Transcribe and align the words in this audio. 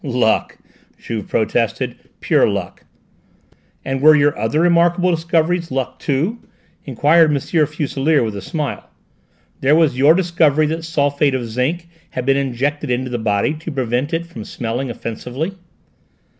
"Luck," 0.03 0.57
Juve 0.97 1.27
protested: 1.27 1.95
"pure 2.21 2.49
luck!" 2.49 2.85
"And 3.85 4.01
were 4.01 4.15
your 4.15 4.35
other 4.35 4.59
remarkable 4.59 5.11
discoveries 5.11 5.69
luck 5.69 5.99
too?" 5.99 6.39
enquired 6.85 7.29
M. 7.29 7.37
Fuselier 7.39 8.23
with 8.23 8.35
a 8.35 8.41
smile. 8.41 8.89
"There 9.59 9.75
was 9.75 9.99
your 9.99 10.15
discovery 10.15 10.65
that 10.65 10.83
sulphate 10.85 11.35
of 11.35 11.45
zinc 11.47 11.87
had 12.09 12.25
been 12.25 12.35
injected 12.35 12.89
into 12.89 13.11
the 13.11 13.19
body 13.19 13.53
to 13.53 13.71
prevent 13.71 14.11
it 14.11 14.25
from 14.25 14.43
smelling 14.43 14.89
offensively." 14.89 15.53